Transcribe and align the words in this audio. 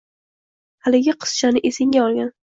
haligi 0.87 1.13
qizchani 1.25 1.63
esingga 1.71 2.01
olgin. 2.07 2.33